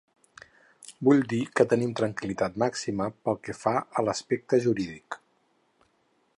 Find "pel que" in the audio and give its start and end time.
3.27-3.57